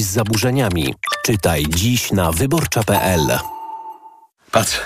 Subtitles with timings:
[0.00, 0.94] z zaburzeniami.
[1.24, 3.38] Czytaj dziś na wyborcza.pl.
[4.50, 4.80] Patrz,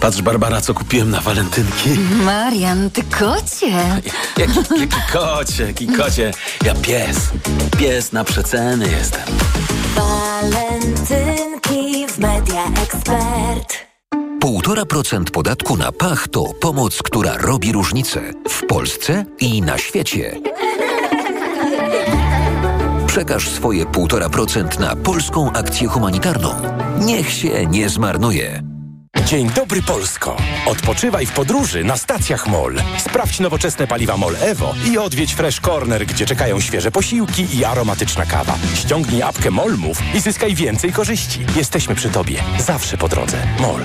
[0.00, 1.90] patrz Barbara, co kupiłem na walentynki.
[2.24, 4.00] Marian, ty kocie.
[4.36, 6.32] Jaki, jaki kocie, jaki kocie.
[6.64, 7.16] Ja pies,
[7.78, 9.22] pies na przeceny jestem.
[9.96, 13.90] Walentynki w Media Expert.
[14.44, 20.36] 1,5% podatku na pach to pomoc, która robi różnicę w Polsce i na świecie.
[23.10, 26.54] Przekaż swoje 1,5% na polską akcję humanitarną.
[27.00, 28.69] Niech się nie zmarnuje.
[29.30, 30.36] Dzień dobry Polsko!
[30.66, 32.74] Odpoczywaj w podróży na stacjach MOL.
[32.98, 38.26] Sprawdź nowoczesne paliwa MOL Evo i odwiedź Fresh Corner, gdzie czekają świeże posiłki i aromatyczna
[38.26, 38.54] kawa.
[38.74, 41.46] Ściągnij apkę MOL Move i zyskaj więcej korzyści.
[41.56, 42.42] Jesteśmy przy Tobie.
[42.58, 43.36] Zawsze po drodze.
[43.60, 43.82] MOL.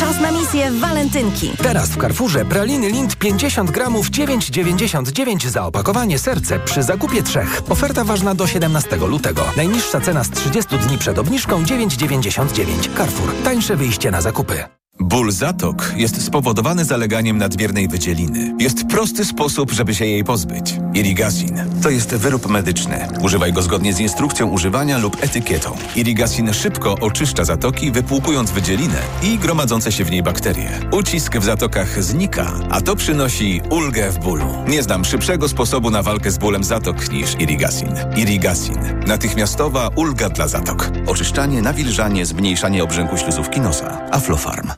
[0.00, 1.52] Czas na misję walentynki.
[1.62, 7.62] Teraz w Carrefourze praliny Lind 50 gramów 9,99 za opakowanie serce przy zakupie trzech.
[7.68, 9.44] Oferta ważna do 17 lutego.
[9.56, 12.96] Najniższa cena z 30 dni przed obniżką 9,99.
[12.96, 13.34] Carrefour.
[13.44, 14.64] Tańsze wyjście na zakupy.
[15.00, 18.54] Ból zatok jest spowodowany zaleganiem nadmiernej wydzieliny.
[18.58, 20.74] Jest prosty sposób, żeby się jej pozbyć.
[20.94, 21.58] Irrigasin.
[21.82, 23.08] To jest wyrób medyczny.
[23.22, 25.76] Używaj go zgodnie z instrukcją używania lub etykietą.
[25.96, 30.70] Irrigasin szybko oczyszcza zatoki, wypłukując wydzielinę i gromadzące się w niej bakterie.
[30.92, 34.46] Ucisk w zatokach znika, a to przynosi ulgę w bólu.
[34.68, 37.94] Nie znam szybszego sposobu na walkę z bólem zatok niż Irrigasin.
[38.16, 38.78] Irrigasin.
[39.06, 40.90] Natychmiastowa ulga dla zatok.
[41.06, 44.10] Oczyszczanie, nawilżanie, zmniejszanie obrzęku śluzówki nosa.
[44.10, 44.68] Aflofarm.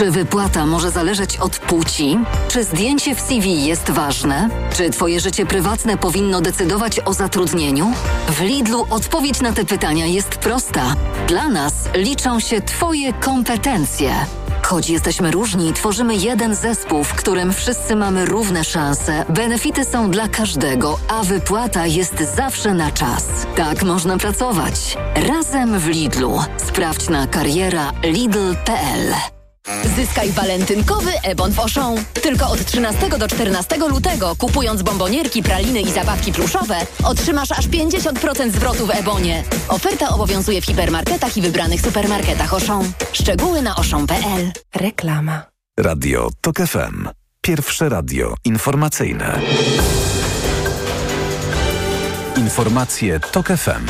[0.00, 2.18] Czy wypłata może zależeć od płci?
[2.48, 4.48] Czy zdjęcie w CV jest ważne?
[4.76, 7.92] Czy Twoje życie prywatne powinno decydować o zatrudnieniu?
[8.28, 10.94] W Lidlu odpowiedź na te pytania jest prosta.
[11.28, 14.14] Dla nas liczą się Twoje kompetencje.
[14.62, 20.28] Choć jesteśmy różni, tworzymy jeden zespół, w którym wszyscy mamy równe szanse, benefity są dla
[20.28, 23.26] każdego, a wypłata jest zawsze na czas.
[23.56, 24.96] Tak można pracować.
[25.28, 26.38] Razem w Lidlu.
[26.56, 29.39] Sprawdź na kariera lidl.pl.
[29.96, 32.04] Zyskaj walentynkowy Ebon w Auchan.
[32.22, 38.50] Tylko od 13 do 14 lutego, kupując bombonierki, praliny i zabawki pluszowe, otrzymasz aż 50%
[38.50, 39.44] zwrotu w Ebonie.
[39.68, 42.92] Oferta obowiązuje w hipermarketach i wybranych supermarketach Auchan.
[43.12, 44.52] Szczegóły na auchan.pl.
[44.74, 45.42] Reklama.
[45.80, 47.08] Radio TOK FM.
[47.40, 49.40] Pierwsze radio informacyjne.
[52.36, 53.86] Informacje TOK FM.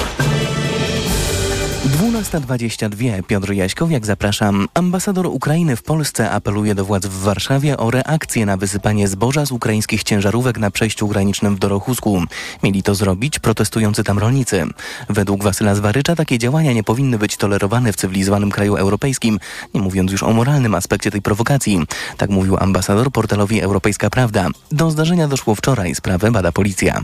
[2.20, 3.22] 12.22.
[3.22, 4.68] Piotr Jaśkowiak, zapraszam.
[4.74, 9.52] Ambasador Ukrainy w Polsce apeluje do władz w Warszawie o reakcję na wysypanie zboża z
[9.52, 12.22] ukraińskich ciężarówek na przejściu granicznym w Dorochusku.
[12.62, 14.66] Mieli to zrobić protestujący tam rolnicy.
[15.08, 19.38] Według Wasyla Zwarycza takie działania nie powinny być tolerowane w cywilizowanym kraju europejskim,
[19.74, 21.80] nie mówiąc już o moralnym aspekcie tej prowokacji.
[22.16, 24.48] Tak mówił ambasador portalowi Europejska Prawda.
[24.72, 25.94] Do zdarzenia doszło wczoraj.
[25.94, 27.00] Sprawę bada policja.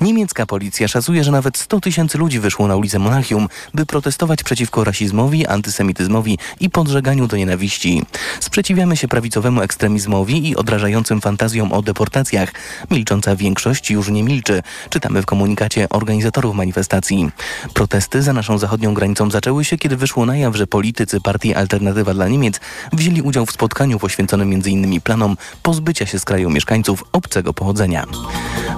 [0.00, 4.84] Niemiecka policja szacuje, że nawet 100 tysięcy ludzi wyszło na ulicę Monachium, by protestować przeciwko
[4.84, 8.02] rasizmowi, antysemityzmowi i podżeganiu do nienawiści.
[8.40, 12.52] Sprzeciwiamy się prawicowemu ekstremizmowi i odrażającym fantazjom o deportacjach.
[12.90, 17.30] Milcząca większość już nie milczy, czytamy w komunikacie organizatorów manifestacji.
[17.74, 22.14] Protesty za naszą zachodnią granicą zaczęły się, kiedy wyszło na jaw, że politycy partii Alternatywa
[22.14, 22.60] dla Niemiec
[22.92, 25.00] wzięli udział w spotkaniu poświęconym m.in.
[25.00, 28.06] planom pozbycia się z kraju mieszkańców obcego pochodzenia.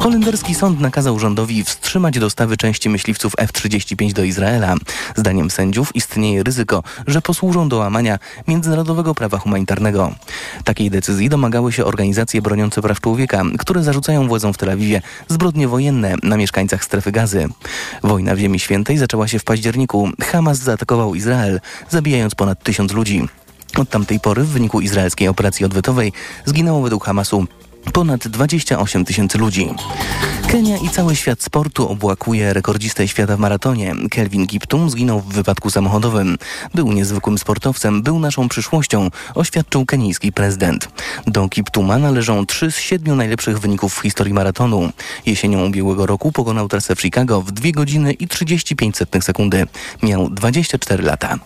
[0.01, 4.75] Holenderski sąd nakazał rządowi wstrzymać dostawy części myśliwców F-35 do Izraela.
[5.17, 8.19] Zdaniem sędziów istnieje ryzyko, że posłużą do łamania
[8.49, 10.13] międzynarodowego prawa humanitarnego.
[10.65, 15.69] Takiej decyzji domagały się organizacje broniące praw człowieka, które zarzucają władzom w Tel Awiwie zbrodnie
[15.69, 17.47] wojenne na mieszkańcach strefy gazy.
[18.03, 20.09] Wojna w Ziemi Świętej zaczęła się w październiku.
[20.23, 23.29] Hamas zaatakował Izrael, zabijając ponad tysiąc ludzi.
[23.77, 26.13] Od tamtej pory w wyniku izraelskiej operacji odwetowej
[26.45, 27.47] zginęło według Hamasu
[27.93, 29.69] Ponad 28 tysięcy ludzi.
[30.49, 33.95] Kenia i cały świat sportu obłakuje rekordzistę świata w maratonie.
[34.11, 36.39] Kelvin Kiptum zginął w wypadku samochodowym.
[36.75, 40.89] Był niezwykłym sportowcem, był naszą przyszłością, oświadczył kenijski prezydent.
[41.27, 44.93] Do Kiptuma należą trzy z siedmiu najlepszych wyników w historii maratonu.
[45.27, 49.67] Jesienią ubiegłego roku pokonał trasę w Chicago w 2 godziny i 35 sekundy.
[50.03, 51.39] Miał 24 lata.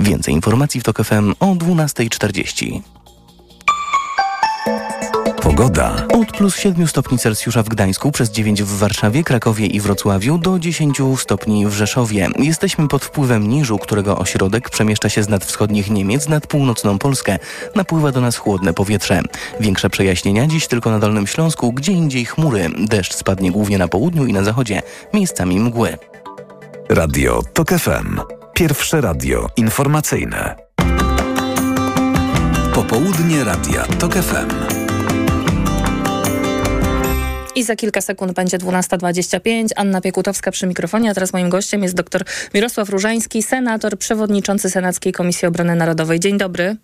[0.00, 2.80] Więcej informacji w TOK FM o 12.40.
[5.46, 6.06] Pogoda.
[6.12, 10.58] Od plus 7 stopni Celsjusza w Gdańsku, przez 9 w Warszawie, Krakowie i Wrocławiu, do
[10.58, 12.28] 10 stopni w Rzeszowie.
[12.38, 17.38] Jesteśmy pod wpływem niżu, którego ośrodek przemieszcza się z nadwschodnich Niemiec nad północną Polskę.
[17.74, 19.22] Napływa do nas chłodne powietrze.
[19.60, 22.70] Większe przejaśnienia dziś tylko na Dolnym Śląsku, gdzie indziej chmury.
[22.78, 24.82] Deszcz spadnie głównie na południu i na zachodzie,
[25.14, 25.98] miejscami mgły.
[26.88, 28.20] Radio TOK FM.
[28.54, 30.56] Pierwsze radio informacyjne.
[32.74, 34.85] Popołudnie Radia TOK FM.
[37.56, 39.68] I za kilka sekund będzie 12.25.
[39.76, 42.24] Anna Piekutowska przy mikrofonie, a teraz moim gościem jest dr
[42.54, 46.20] Mirosław Różański, senator, przewodniczący Senackiej Komisji Obrony Narodowej.
[46.20, 46.76] Dzień dobry.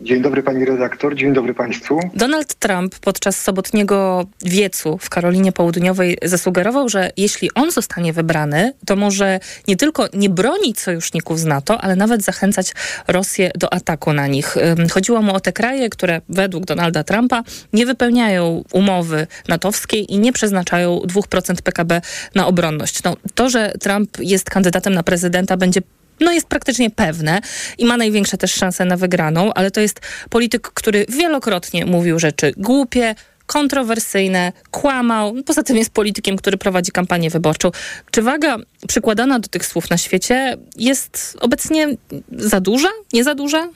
[0.00, 2.00] Dzień dobry pani redaktor, dzień dobry państwu.
[2.14, 8.96] Donald Trump podczas sobotniego wiecu w Karolinie Południowej zasugerował, że jeśli on zostanie wybrany, to
[8.96, 12.72] może nie tylko nie bronić sojuszników z NATO, ale nawet zachęcać
[13.08, 14.56] Rosję do ataku na nich.
[14.90, 17.42] Chodziło mu o te kraje, które według Donalda Trumpa
[17.72, 22.00] nie wypełniają umowy natowskiej i nie przeznaczają 2% PKB
[22.34, 23.02] na obronność.
[23.02, 25.80] No, to, że Trump jest kandydatem na prezydenta będzie
[26.20, 27.40] no jest praktycznie pewne
[27.78, 30.00] i ma największe też szanse na wygraną, ale to jest
[30.30, 33.14] polityk, który wielokrotnie mówił rzeczy głupie,
[33.48, 35.34] kontrowersyjne, kłamał.
[35.46, 37.70] Poza tym jest politykiem, który prowadzi kampanię wyborczą.
[38.10, 38.56] Czy waga
[38.88, 41.88] przykładana do tych słów na świecie jest obecnie
[42.30, 42.88] za duża?
[43.12, 43.68] Nie za duża?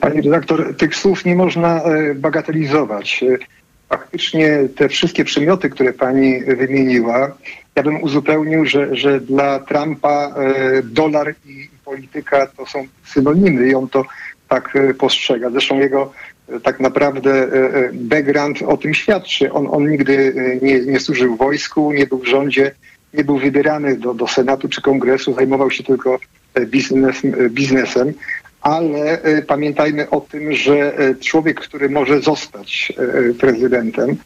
[0.00, 3.22] Pani redaktor, tych słów nie można e, bagatelizować.
[3.22, 3.38] E,
[3.88, 7.36] faktycznie te wszystkie przymioty, które pani wymieniła,
[7.76, 13.74] ja bym uzupełnił, że, że dla Trumpa e, dolar i polityka to są synonimy i
[13.74, 14.04] on to
[14.48, 15.50] tak e, postrzega.
[15.50, 16.12] Zresztą jego
[16.48, 17.48] e, tak naprawdę
[17.92, 19.52] background o tym świadczy.
[19.52, 22.74] On, on nigdy nie, nie służył wojsku, nie był w rządzie,
[23.14, 26.18] nie był wybierany do, do Senatu czy Kongresu, zajmował się tylko
[26.66, 27.16] biznes,
[27.50, 28.12] biznesem.
[28.60, 32.92] Ale pamiętajmy o tym, że człowiek, który może zostać
[33.40, 34.16] prezydentem,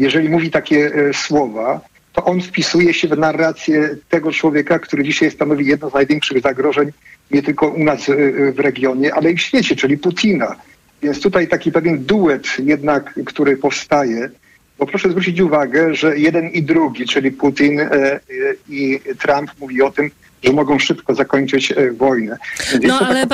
[0.00, 1.80] jeżeli mówi takie słowa,
[2.18, 6.92] to on wpisuje się w narrację tego człowieka, który dzisiaj stanowi jedno z największych zagrożeń
[7.30, 10.56] nie tylko u nas y, y, w regionie, ale i w świecie, czyli Putina.
[11.02, 14.30] Więc tutaj taki pewien duet jednak, który powstaje,
[14.78, 18.20] bo proszę zwrócić uwagę, że jeden i drugi, czyli Putin e, e,
[18.68, 20.10] i Trump mówi o tym,
[20.42, 22.36] że mogą szybko zakończyć e, wojnę.
[22.82, 23.26] No ale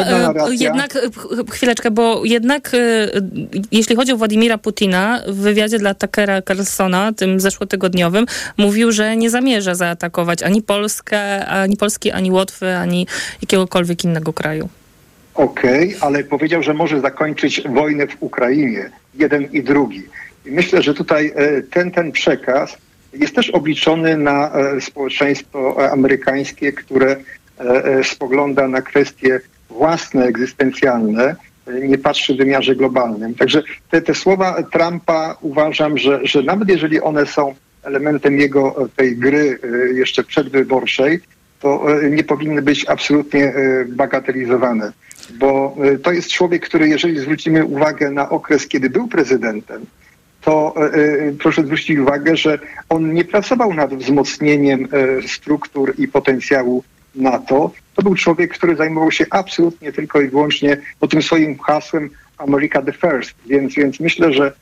[0.51, 0.99] jednak,
[1.51, 2.73] chwileczkę, bo jednak
[3.73, 8.27] jeśli chodzi o Władimira Putina, w wywiadzie dla Tuckera Carlsona, tym zeszłotygodniowym,
[8.57, 13.07] mówił, że nie zamierza zaatakować ani Polskę, ani Polski, ani Łotwy, ani
[13.43, 14.69] jakiegokolwiek innego kraju.
[15.35, 18.91] Okej, okay, ale powiedział, że może zakończyć wojnę w Ukrainie.
[19.15, 20.03] Jeden i drugi.
[20.47, 22.79] I myślę, że tutaj e, ten, ten przekaz
[23.13, 27.17] jest też obliczony na e, społeczeństwo amerykańskie, które
[27.59, 31.37] e, spogląda na kwestie własne, egzystencjalne,
[31.83, 33.35] nie patrzy w wymiarze globalnym.
[33.35, 39.17] Także te, te słowa Trumpa uważam, że, że nawet jeżeli one są elementem jego tej
[39.17, 39.59] gry
[39.95, 41.21] jeszcze przedwyborczej,
[41.61, 43.53] to nie powinny być absolutnie
[43.89, 44.93] bagatelizowane.
[45.39, 49.87] Bo to jest człowiek, który jeżeli zwrócimy uwagę na okres, kiedy był prezydentem,
[50.45, 52.59] to e, e, proszę zwrócić uwagę, że
[52.89, 57.71] on nie pracował nad wzmocnieniem e, struktur i potencjału NATO.
[57.95, 62.83] To był człowiek, który zajmował się absolutnie tylko i wyłącznie o tym swoim hasłem America
[62.83, 63.35] the First.
[63.47, 64.53] Więc, więc myślę, że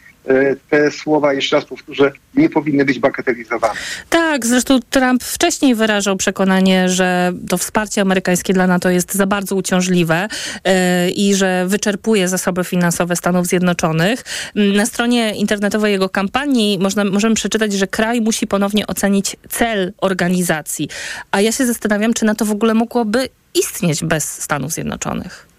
[0.71, 3.75] te słowa, jeszcze raz powtórzę, nie powinny być bagatelizowane.
[4.11, 9.57] Tak, zresztą Trump wcześniej wyrażał przekonanie, że to wsparcie amerykańskie dla NATO jest za bardzo
[9.57, 10.29] uciążliwe
[10.65, 10.73] yy,
[11.11, 14.25] i że wyczerpuje zasoby finansowe Stanów Zjednoczonych.
[14.55, 20.89] Na stronie internetowej jego kampanii można, możemy przeczytać, że kraj musi ponownie ocenić cel organizacji.
[21.31, 25.52] A ja się zastanawiam, czy NATO w ogóle mogłoby istnieć bez Stanów Zjednoczonych.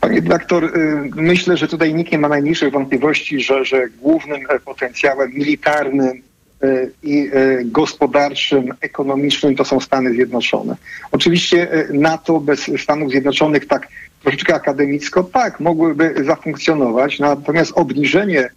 [0.00, 0.70] Panie dyrektor, y,
[1.14, 6.22] myślę, że tutaj nikt nie ma najmniejszych wątpliwości, że, że głównym e, potencjałem militarnym
[6.62, 10.76] e, i e, gospodarczym, ekonomicznym to są Stany Zjednoczone.
[11.12, 13.88] Oczywiście NATO bez Stanów Zjednoczonych tak
[14.22, 18.50] troszeczkę akademicko, tak, mogłyby zafunkcjonować, natomiast obniżenie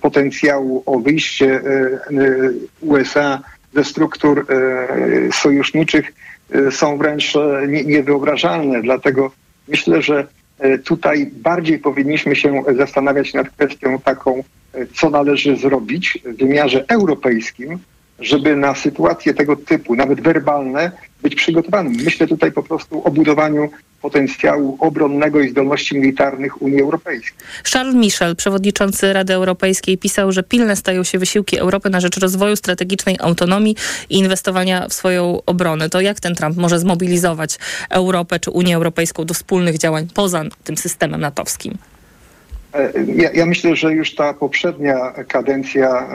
[0.00, 1.60] potencjału o wyjście
[2.80, 3.42] USA
[3.74, 4.46] ze struktur
[5.32, 6.12] sojuszniczych
[6.70, 7.34] są wręcz
[7.68, 8.82] niewyobrażalne.
[8.82, 9.30] Dlatego
[9.68, 10.26] myślę, że
[10.84, 17.78] tutaj bardziej powinniśmy się zastanawiać nad kwestią taką, e, co należy zrobić w wymiarze europejskim,
[18.18, 21.92] żeby na sytuacje tego typu, nawet werbalne, być przygotowanym.
[22.04, 23.70] Myślę tutaj po prostu o budowaniu
[24.02, 27.38] potencjału obronnego i zdolności militarnych Unii Europejskiej.
[27.72, 32.56] Charles Michel, przewodniczący Rady Europejskiej, pisał, że pilne stają się wysiłki Europy na rzecz rozwoju
[32.56, 33.76] strategicznej autonomii
[34.10, 35.90] i inwestowania w swoją obronę.
[35.90, 37.58] To jak ten Trump może zmobilizować
[37.90, 41.78] Europę czy Unię Europejską do wspólnych działań poza tym systemem natowskim?
[42.74, 46.08] E, ja, ja, myślę, że już ta poprzednia kadencja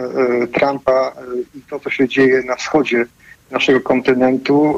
[0.44, 3.06] e, Trumpa e, i to, co się dzieje na wschodzie
[3.51, 4.77] naszego kontynentu,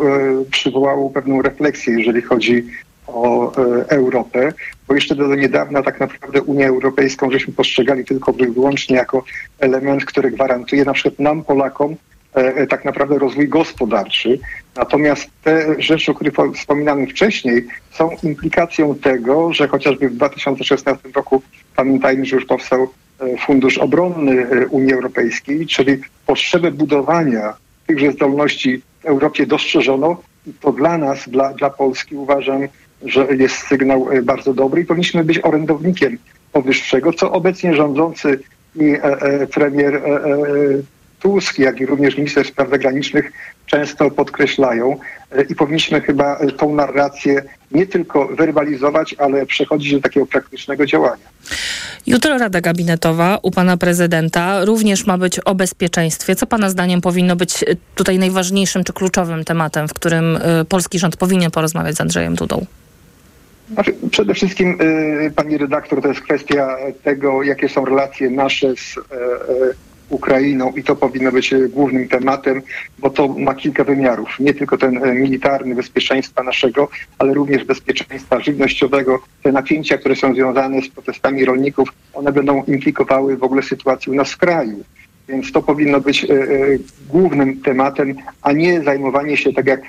[0.51, 2.65] przywołało pewną refleksję, jeżeli chodzi
[3.07, 3.51] o
[3.87, 4.53] Europę,
[4.87, 9.23] bo jeszcze do niedawna tak naprawdę Unię Europejską żeśmy postrzegali tylko wyłącznie jako
[9.59, 11.95] element, który gwarantuje na przykład nam, Polakom,
[12.69, 14.39] tak naprawdę rozwój gospodarczy.
[14.75, 21.41] Natomiast te rzeczy, o których wspominałem wcześniej, są implikacją tego, że chociażby w 2016 roku
[21.75, 22.87] pamiętajmy, że już powstał
[23.19, 27.53] e, fundusz obronny e, Unii Europejskiej, czyli potrzebę budowania
[27.87, 32.67] tychże zdolności w Europie dostrzeżono i to dla nas, dla, dla Polski uważam,
[33.05, 36.17] że jest sygnał e, bardzo dobry i powinniśmy być orędownikiem
[36.51, 38.39] powyższego, co obecnie rządzący
[38.75, 40.01] i e, e, premier
[41.19, 43.31] Tusk, jak i również minister spraw zagranicznych
[43.65, 44.97] często podkreślają
[45.49, 51.25] i powinniśmy chyba tą narrację nie tylko werbalizować, ale przechodzić do takiego praktycznego działania.
[52.07, 56.35] Jutro Rada Gabinetowa u pana prezydenta również ma być o bezpieczeństwie.
[56.35, 60.39] Co pana zdaniem powinno być tutaj najważniejszym czy kluczowym tematem, w którym
[60.69, 62.65] polski rząd powinien porozmawiać z Andrzejem Dudą?
[63.73, 68.97] Znaczy, przede wszystkim, y, pani redaktor, to jest kwestia tego, jakie są relacje nasze z
[68.97, 69.01] e,
[70.09, 72.61] Ukrainą i to powinno być głównym tematem,
[72.99, 74.39] bo to ma kilka wymiarów.
[74.39, 79.19] Nie tylko ten e, militarny, bezpieczeństwa naszego, ale również bezpieczeństwa żywnościowego.
[79.43, 84.15] Te napięcia, które są związane z protestami rolników, one będą implikowały w ogóle sytuację u
[84.15, 84.83] nas w kraju.
[85.27, 86.27] Więc to powinno być e,
[87.09, 89.81] głównym tematem, a nie zajmowanie się, tak jak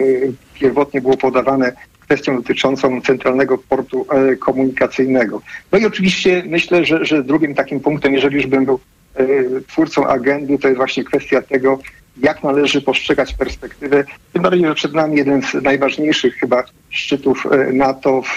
[0.54, 1.72] pierwotnie było podawane,
[2.08, 5.42] kwestią dotyczącą centralnego portu e, komunikacyjnego.
[5.72, 8.80] No i oczywiście myślę, że, że drugim takim punktem, jeżeli już bym był
[9.14, 9.26] e,
[9.66, 11.78] twórcą agendy, to jest właśnie kwestia tego,
[12.22, 14.04] jak należy postrzegać perspektywę.
[14.32, 18.36] Tym bardziej, że przed nami jeden z najważniejszych chyba szczytów e, NATO w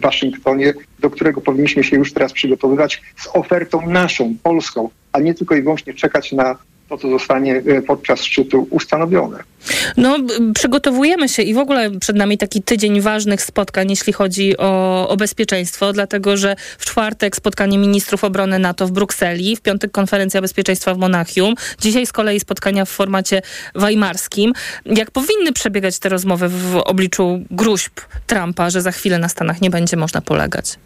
[0.00, 5.54] Waszyngtonie, do którego powinniśmy się już teraz przygotowywać z ofertą naszą, polską, a nie tylko
[5.54, 6.56] i wyłącznie czekać na
[6.92, 9.38] to, co zostanie e, podczas szczytu ustanowione.
[9.96, 10.18] No,
[10.54, 15.16] przygotowujemy się i w ogóle przed nami taki tydzień ważnych spotkań, jeśli chodzi o, o
[15.16, 20.94] bezpieczeństwo, dlatego że w czwartek spotkanie ministrów obrony NATO w Brukseli, w piątek konferencja bezpieczeństwa
[20.94, 23.42] w Monachium, dzisiaj z kolei spotkania w formacie
[23.74, 24.52] weimarskim.
[24.86, 29.70] Jak powinny przebiegać te rozmowy w obliczu gruźb Trumpa, że za chwilę na Stanach nie
[29.70, 30.78] będzie można polegać?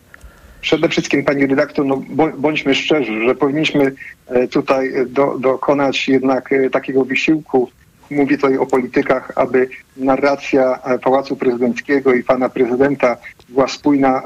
[0.60, 2.02] Przede wszystkim, pani redaktor, no,
[2.38, 3.92] bądźmy szczerzy, że powinniśmy
[4.26, 7.70] e, tutaj e, do, dokonać jednak e, takiego wysiłku,
[8.10, 13.16] mówię tutaj o politykach, aby narracja Pałacu Prezydenckiego i pana prezydenta
[13.48, 14.22] była spójna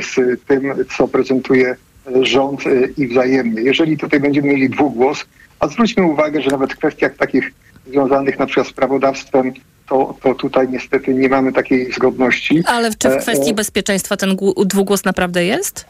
[0.00, 0.62] z tym,
[0.96, 1.76] co prezentuje
[2.22, 2.60] rząd
[2.96, 3.62] i wzajemnie.
[3.62, 5.26] Jeżeli tutaj będziemy mieli dwugłos,
[5.60, 7.52] a zwróćmy uwagę, że nawet w kwestiach takich
[7.86, 9.52] związanych na przykład z prawodawstwem,
[9.88, 12.62] to, to tutaj niestety nie mamy takiej zgodności.
[12.66, 14.36] Ale czy E, w kwestii e, bezpieczeństwa ten
[14.66, 15.86] dwugłos naprawdę jest?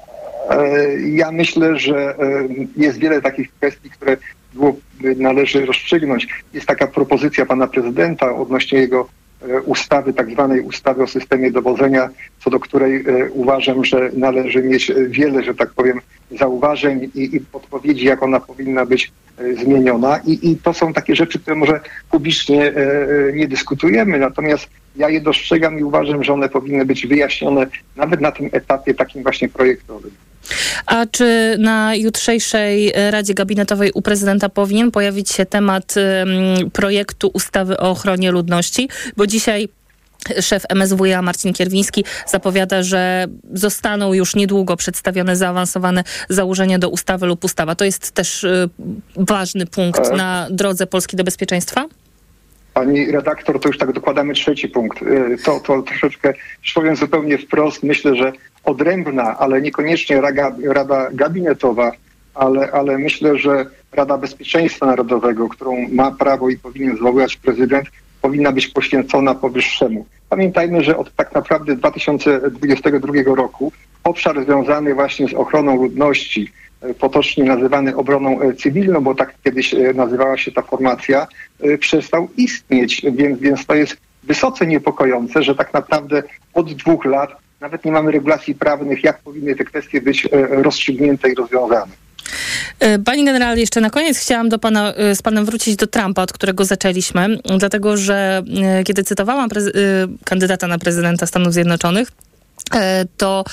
[0.50, 4.16] E, Ja myślę, że e, jest wiele takich kwestii, które
[4.54, 4.76] było,
[5.16, 6.28] należy rozstrzygnąć.
[6.54, 9.23] Jest taka propozycja pana prezydenta odnośnie jego e,
[9.64, 12.10] ustawy, tak zwanej ustawy o systemie dowodzenia,
[12.44, 17.36] co do której e, uważam, że należy mieć e, wiele, że tak powiem, zauważeń i,
[17.36, 20.20] i podpowiedzi, jak ona powinna być e, zmieniona.
[20.26, 22.72] I, I to są takie rzeczy, które może publicznie e,
[23.28, 28.20] e, nie dyskutujemy, natomiast ja je dostrzegam i uważam, że one powinny być wyjaśnione nawet
[28.20, 30.10] na tym etapie takim właśnie projektowym.
[30.86, 37.78] A czy na jutrzejszej Radzie Gabinetowej u prezydenta powinien pojawić się temat em, projektu ustawy
[37.78, 38.88] o ochronie ludności?
[39.16, 39.68] Bo dzisiaj
[40.40, 47.44] szef MSWiA Marcin Kierwiński zapowiada, że zostaną już niedługo przedstawione zaawansowane założenia do ustawy lub
[47.44, 47.74] ustawa.
[47.74, 48.68] To jest też e,
[49.16, 50.16] ważny punkt Tak.
[50.16, 51.86] na drodze Polski do bezpieczeństwa?
[52.74, 55.02] Pani redaktor, to już tak dokładamy trzeci punkt.
[55.02, 58.32] Y, To, to troszeczkę, już powiem zupełnie wprost, myślę, że
[58.64, 60.20] odrębna, ale niekoniecznie
[60.64, 61.92] Rada, Gabinetowa,
[62.34, 67.88] ale, ale myślę, że Rada Bezpieczeństwa Narodowego, którą ma prawo i powinien zwoływać prezydent,
[68.22, 70.06] powinna być poświęcona powyższemu.
[70.28, 73.72] Pamiętajmy, że od tak naprawdę 2022 roku
[74.04, 76.52] obszar związany właśnie z ochroną ludności,
[76.98, 81.26] potocznie nazywany obroną e, cywilną, bo tak kiedyś e, nazywała się ta formacja,
[81.60, 86.22] e, przestał istnieć, więc, więc to jest wysoce niepokojące, że tak naprawdę
[86.54, 91.34] od dwóch lat nawet nie mamy regulacji prawnych, jak powinny te kwestie być rozstrzygnięte i
[91.34, 91.92] rozwiązane.
[93.04, 96.64] Pani general, jeszcze na koniec chciałam do pana, z panem wrócić do Trumpa, od którego
[96.64, 98.42] zaczęliśmy, dlatego że
[98.84, 99.48] kiedy cytowałam
[100.24, 102.08] kandydata na prezydenta Stanów Zjednoczonych,
[103.16, 103.44] to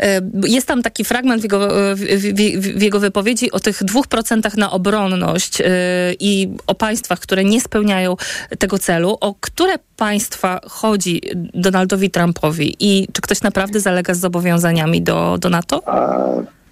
[0.00, 4.56] e, jest tam taki fragment w jego, e, w, jego wypowiedzi o tych dwóch procentach
[4.56, 5.64] na obronność e,
[6.20, 8.16] i o państwach, które nie spełniają
[8.58, 9.16] tego celu.
[9.20, 11.22] O które państwa chodzi
[11.54, 15.82] Donaldowi Trumpowi i czy ktoś naprawdę zalega z zobowiązaniami do, do NATO?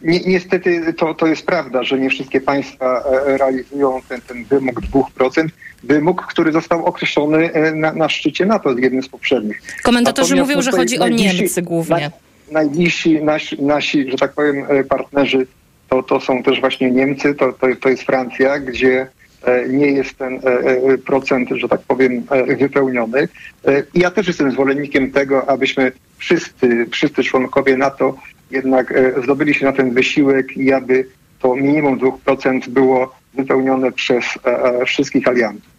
[0.02, 4.80] Ni niestety to, to jest prawda, że nie wszystkie państwa e, realizują ten, ten wymóg
[4.80, 5.47] 2%.
[5.82, 9.62] Wymóg, który został określony e, na, na szczycie NATO, jednym z poprzednich.
[9.82, 12.11] Komentatorzy Natomiast mówią, że chodzi o Niemcy głównie.
[12.50, 15.47] Najbliżsi nasi, nasi, że tak powiem, e, partnerzy
[15.88, 19.06] to, to są też właśnie Niemcy, to, to, to jest Francja, gdzie
[19.68, 20.40] nie jest ten
[21.06, 22.23] procent, że tak powiem,
[22.59, 23.28] wypełniony.
[23.94, 28.14] Ja też jestem zwolennikiem tego, abyśmy wszyscy, wszyscy członkowie NATO
[28.52, 31.06] jednak e, zdobyli się na ten wysiłek i aby
[31.38, 35.73] to minimum 2% było wypełnione przez e, e, wszystkich aliantów.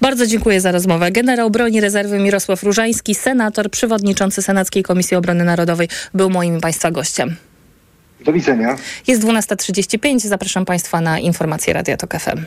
[0.00, 1.10] Bardzo dziękuję za rozmowę.
[1.10, 7.36] Generał broni rezerwy Mirosław Różański, senator, przewodniczący Senackiej Komisji Obrony Narodowej, był moim Państwa gościem.
[8.24, 8.76] Do widzenia.
[9.06, 10.18] Jest 12.35.
[10.18, 12.44] Zapraszam Państwa na informacje Radia Tok FM.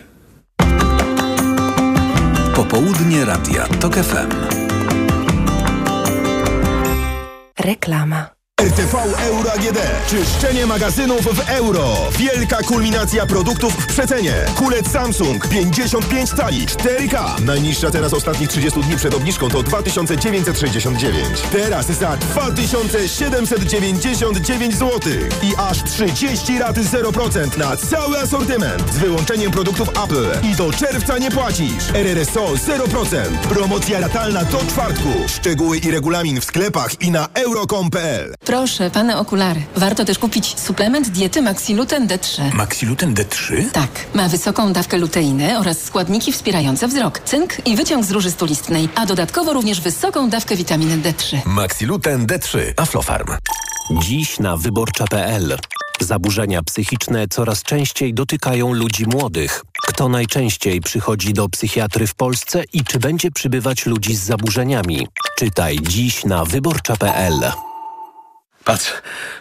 [2.56, 4.30] Popołudnie Radia TOK FM.
[7.60, 8.35] Reklama.
[8.62, 8.98] RTV
[9.28, 9.78] Euro AGD.
[10.10, 11.96] Czyszczenie magazynów w euro.
[12.18, 14.34] Wielka kulminacja produktów w przecenie.
[14.56, 17.42] Kulec Samsung 55 cali 4K.
[17.42, 21.28] Najniższa teraz ostatnich 30 dni przed obniżką to 2969.
[21.52, 25.00] Teraz za 2799 zł.
[25.44, 28.94] I aż 30 raty 0% na cały asortyment.
[28.94, 30.48] Z wyłączeniem produktów Apple.
[30.52, 31.90] I do czerwca nie płacisz.
[31.94, 33.38] RRSO 0%.
[33.50, 35.10] Promocja ratalna do czwartku.
[35.28, 38.36] Szczegóły i regulamin w sklepach i na euro.com.pl.
[38.46, 39.62] Proszę, pane okulary.
[39.76, 42.54] Warto też kupić suplement diety Maxiluten D3.
[42.54, 43.72] Maxiluten D3?
[43.72, 43.90] Tak.
[44.14, 49.06] Ma wysoką dawkę luteiny oraz składniki wspierające wzrok, cynk i wyciąg z róży stulistnej, a
[49.06, 51.38] dodatkowo również wysoką dawkę witaminy D3.
[51.46, 52.60] Maxiluten D3.
[52.78, 53.28] Aflofarm.
[53.92, 55.58] Dziś na wyborcza.pl.
[56.00, 59.64] Zaburzenia psychiczne coraz częściej dotykają ludzi młodych.
[59.82, 65.08] Kto najczęściej przychodzi do psychiatry w Polsce i czy będzie przybywać ludzi z zaburzeniami?
[65.38, 67.52] Czytaj dziś na wyborcza.pl.
[68.66, 68.94] Patrz,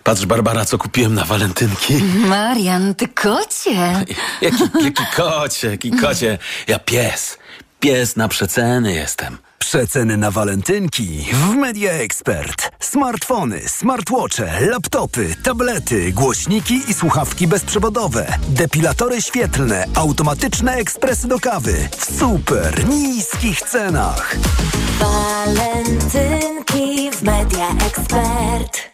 [0.02, 1.94] patrz Barbara, co kupiłem na walentynki.
[2.28, 3.72] Marian, ty kocie!
[4.42, 6.38] Jaki, jaki kocie, jaki kocie.
[6.68, 7.38] Ja pies,
[7.80, 9.38] pies na przeceny jestem.
[9.58, 12.70] Przeceny na walentynki w Media Expert.
[12.80, 22.18] Smartfony, smartwatche, laptopy, tablety, głośniki i słuchawki bezprzewodowe, depilatory świetlne, automatyczne ekspresy do kawy w
[22.18, 24.36] super niskich cenach.
[25.00, 28.93] Walentynki w Media Expert.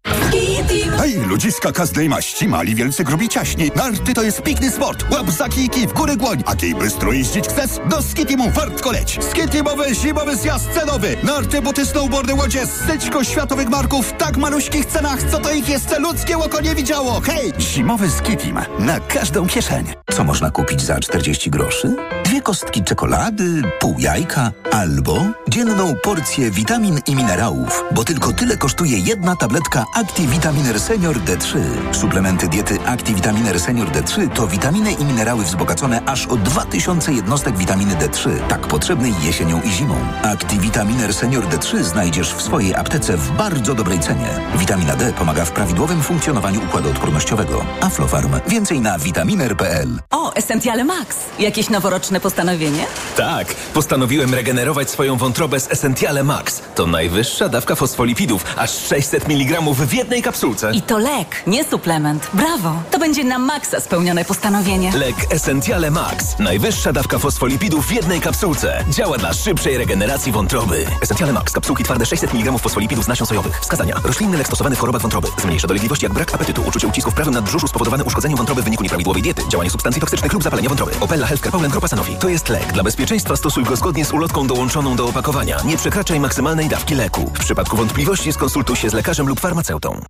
[1.01, 3.71] Hej, ludziska każdej maści, mali, wielcy, grubi, ciaśni.
[3.75, 5.05] Narty to jest pikny sport.
[5.11, 6.43] Łap za kijki, w górę głoń.
[6.45, 7.69] A kiej bystro jeździć chcesz?
[7.89, 9.19] Do Skitimu wartko leć.
[9.31, 11.17] Skitimowy zimowy zjazd cenowy.
[11.23, 15.99] Narty, buty, snowboardy, łodzie, syćko światowych marków w tak maluśkich cenach, co to ich jeszcze
[15.99, 17.21] ludzkie oko nie widziało.
[17.21, 17.53] Hej!
[17.59, 19.85] Zimowy Skitim na każdą kieszeń.
[20.11, 21.95] Co można kupić za 40 groszy?
[22.25, 28.99] Dwie kostki czekolady, pół jajka albo dzienną porcję witamin i minerałów, bo tylko tyle kosztuje
[28.99, 31.59] jedna tabletka ActiVitaminer Senior D3.
[31.91, 37.95] Suplementy diety ActiVitaminer Senior D3 to witaminy i minerały wzbogacone aż o 2000 jednostek witaminy
[37.95, 39.95] D3, tak potrzebnej jesienią i zimą.
[40.23, 44.27] ActiVitaminer Senior D3 znajdziesz w swojej aptece w bardzo dobrej cenie.
[44.55, 47.65] Witamina D pomaga w prawidłowym funkcjonowaniu układu odpornościowego.
[47.81, 48.31] Aflofarm.
[48.47, 49.99] Więcej na vitaminer.pl.
[50.09, 51.17] O, Essentiale Max.
[51.39, 52.85] Jakieś noworoczne postanowienie?
[53.17, 56.61] Tak, postanowiłem regenerować swoją wątrobę z Essentiale Max.
[56.75, 60.71] To najwyższa dawka fosfolipidów, aż 600 mg w jednej kapsułce.
[60.81, 62.29] I to lek, nie suplement.
[62.33, 62.73] Brawo!
[62.91, 64.91] To będzie na maksa spełnione postanowienie.
[64.97, 66.39] Lek Essentiale Max.
[66.39, 68.85] Najwyższa dawka fosfolipidów w jednej kapsułce.
[68.89, 70.85] Działa dla szybszej regeneracji wątroby.
[71.01, 71.53] Essentiale Max.
[71.53, 73.59] Kapsułki twarde 600 mg fosfolipidów z nasion sojowych.
[73.59, 73.95] Wskazania.
[74.03, 75.27] Roślinny lek stosowany w chorobach wątroby.
[75.41, 78.83] Zmniejsza dolegliwości jak brak apetytu, uczucie ucisku w prawym nadbrzuszu spowodowane uszkodzeniem wątroby w wyniku
[78.83, 80.91] nieprawidłowej diety, działanie substancji toksycznych lub zapalenia wątroby.
[80.99, 82.15] Opella Healthcare Poland Grupa Sanofi.
[82.15, 82.73] To jest lek.
[82.73, 85.57] Dla bezpieczeństwa stosuj go zgodnie z ulotką dołączoną do opakowania.
[85.65, 87.31] Nie przekraczaj maksymalnej dawki leku.
[87.33, 90.01] W przypadku wątpliwości skonsultuj się z lekarzem lub farmaceutą.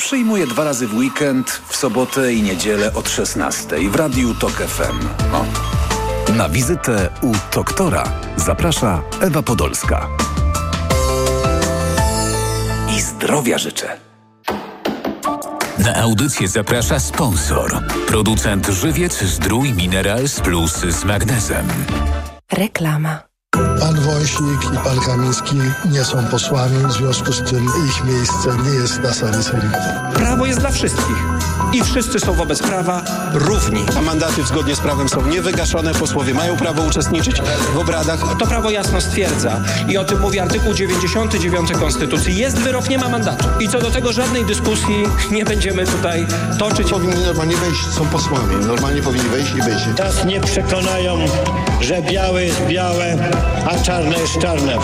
[0.00, 5.08] Przyjmuję dwa razy w weekend, w sobotę i niedzielę od 16 w Radiu TOK FM.
[5.34, 5.44] O.
[6.32, 10.08] Na wizytę u doktora zaprasza Ewa Podolska.
[12.96, 14.00] I zdrowia życzę.
[15.78, 17.82] Na audycję zaprasza sponsor.
[18.06, 21.66] Producent Żywiec Zdrój Minerals Plus z magnezem.
[22.52, 23.29] Reklama.
[23.80, 25.58] Pan Wąsik i pan Kamiński
[25.90, 29.80] nie są posłami, w związku z tym ich miejsce nie jest na sali sejmowej.
[30.14, 31.16] Prawo jest dla wszystkich
[31.72, 33.84] i wszyscy są wobec prawa równi.
[33.98, 37.42] A mandaty zgodnie z prawem są niewygaszone, posłowie mają prawo uczestniczyć
[37.74, 38.20] w obradach.
[38.38, 42.36] To prawo jasno stwierdza i o tym mówi artykuł 99 Konstytucji.
[42.36, 43.48] Jest wyrok, nie ma mandatu.
[43.60, 46.26] I co do tego żadnej dyskusji nie będziemy tutaj
[46.58, 46.90] toczyć.
[46.90, 49.86] Powinni normalnie wejść, są posłami, normalnie powinni wejść i wyjść.
[49.98, 51.18] Nas nie przekonają,
[51.80, 53.16] że białe jest białe,
[53.70, 54.76] a czarne jest czarne.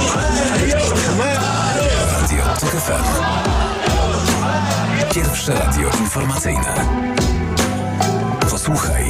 [2.20, 3.04] Radio TOK FM.
[5.14, 6.74] Pierwsze radio informacyjne.
[8.56, 9.04] Słuchaj,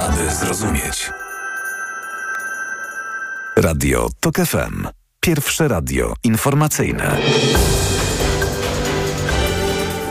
[0.00, 1.10] aby zrozumieć.
[3.56, 4.86] Radio TOK FM.
[5.20, 7.16] Pierwsze radio informacyjne.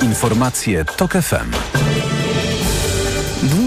[0.02, 1.52] Informacje TOK FM.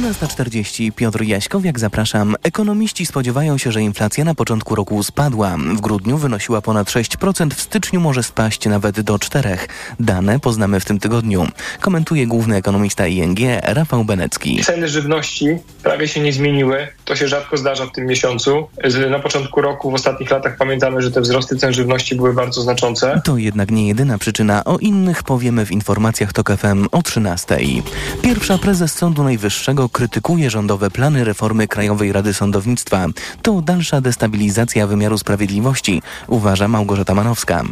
[0.07, 2.37] 12.40 Piotr Jaśkowiak, zapraszam.
[2.43, 5.57] Ekonomiści spodziewają się, że inflacja na początku roku spadła.
[5.77, 9.57] W grudniu wynosiła ponad 6%, w styczniu może spaść nawet do 4%.
[10.01, 11.47] Dane poznamy w tym tygodniu.
[11.81, 14.65] Komentuje główny ekonomista ING Rafał Benecki.
[14.65, 16.89] Ceny żywności prawie się nie zmieniły.
[17.05, 18.69] To się rzadko zdarza w tym miesiącu.
[19.11, 23.21] Na początku roku, w ostatnich latach pamiętamy, że te wzrosty cen żywności były bardzo znaczące.
[23.25, 24.65] To jednak nie jedyna przyczyna.
[24.65, 27.83] O innych powiemy w informacjach TOK FM o 13.00.
[28.23, 33.07] Pierwsza prezes Sądu Najwyższego krytykuje rządowe plany reformy Krajowej Rady Sądownictwa.
[33.43, 37.63] To dalsza destabilizacja wymiaru sprawiedliwości, uważa Małgorzata Manowska.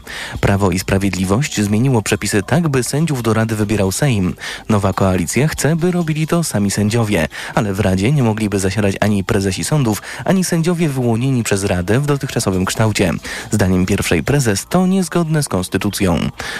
[0.41, 4.35] Prawo i Sprawiedliwość zmieniło przepisy tak, by sędziów do Rady wybierał Sejm.
[4.69, 9.25] Nowa koalicja chce, by robili to sami sędziowie, ale w Radzie nie mogliby zasiadać ani
[9.25, 13.13] prezesi sądów, ani sędziowie wyłonieni przez Radę w dotychczasowym kształcie.
[13.51, 16.19] Zdaniem pierwszej prezes to niezgodne z konstytucją.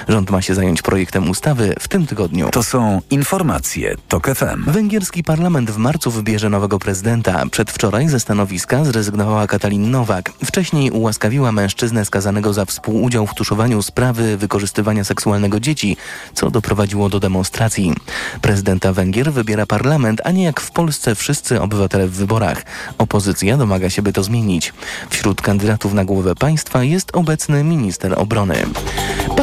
[0.09, 2.49] Rząd ma się zająć projektem ustawy w tym tygodniu.
[2.51, 4.65] To są informacje TOK FM.
[4.71, 7.43] Węgierski parlament w marcu wybierze nowego prezydenta.
[7.51, 10.33] Przedwczoraj ze stanowiska zrezygnowała Katalin Nowak.
[10.45, 15.97] Wcześniej ułaskawiła mężczyznę skazanego za współudział w tuszowaniu sprawy wykorzystywania seksualnego dzieci,
[16.35, 17.93] co doprowadziło do demonstracji.
[18.41, 22.63] Prezydenta Węgier wybiera parlament, a nie jak w Polsce wszyscy obywatele w wyborach.
[22.99, 24.73] Opozycja domaga się, by to zmienić.
[25.11, 28.67] Wśród kandydatów na głowę państwa jest obecny minister obrony.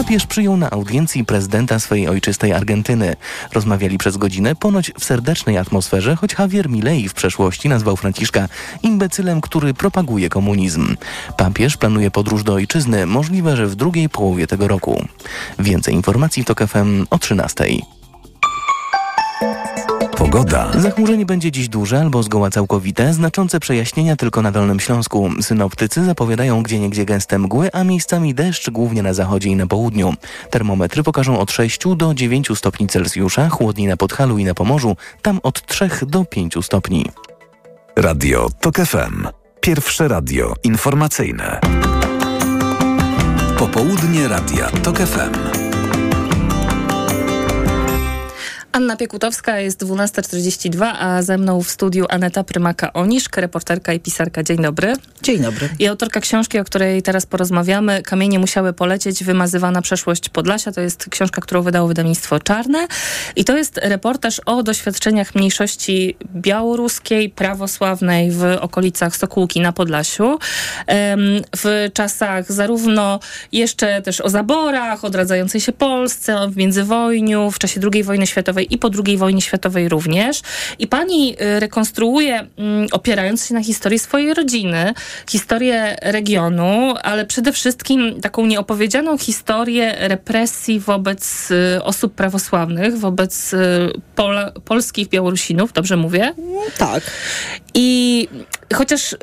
[0.01, 3.15] Papież przyjął na audiencji prezydenta swojej ojczystej Argentyny.
[3.53, 8.47] Rozmawiali przez godzinę ponoć w serdecznej atmosferze, choć Javier Milei w przeszłości nazwał Franciszka
[8.83, 10.95] imbecylem, który propaguje komunizm.
[11.37, 15.05] Papież planuje podróż do ojczyzny, możliwe, że w drugiej połowie tego roku.
[15.59, 17.65] Więcej informacji w TOK FM o 13.
[20.21, 20.71] Pogoda.
[20.77, 25.29] Zachmurzenie będzie dziś duże albo zgoła całkowite, znaczące przejaśnienia tylko na Dolnym Śląsku.
[25.41, 30.13] Synoptycy zapowiadają gdzieniegdzie gęste mgły, a miejscami deszcz głównie na zachodzie i na południu.
[30.49, 35.39] Termometry pokażą od 6 do 9 stopni Celsjusza, chłodniej na Podhalu i na Pomorzu, tam
[35.43, 37.05] od 3 do 5 stopni.
[37.95, 39.27] Radio TOK FM.
[39.61, 41.59] Pierwsze radio informacyjne.
[43.57, 45.70] Popołudnie Radia TOK FM.
[48.73, 54.43] Anna Piekutowska, jest 12.42, a ze mną w studiu Aneta Prymaka-Oniszk, reporterka i pisarka.
[54.43, 54.93] Dzień dobry.
[55.23, 55.69] Dzień dobry.
[55.79, 60.71] I autorka książki, o której teraz porozmawiamy, Kamienie musiały polecieć, wymazywana przeszłość Podlasia.
[60.71, 62.87] To jest książka, którą wydało wydawnictwo Czarne.
[63.35, 70.39] I to jest reportaż o doświadczeniach mniejszości białoruskiej, prawosławnej w okolicach Sokółki na Podlasiu.
[71.57, 73.19] W czasach zarówno
[73.51, 78.77] jeszcze też o zaborach, odradzającej się Polsce, w międzywojniu, w czasie II wojny światowej i
[78.77, 80.41] po II wojnie światowej również.
[80.79, 84.93] I pani y, rekonstruuje, mm, opierając się na historii swojej rodziny,
[85.29, 93.57] historię regionu, ale przede wszystkim taką nieopowiedzianą historię represji wobec y, osób prawosławnych, wobec y,
[94.15, 96.33] Pola, polskich Białorusinów, dobrze mówię?
[96.77, 97.03] Tak.
[97.73, 98.27] I
[98.73, 99.15] chociaż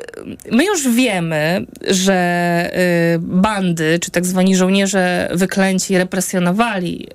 [0.51, 2.71] my już wiemy, że
[3.19, 7.07] bandy, czy tak zwani żołnierze wyklęci represjonowali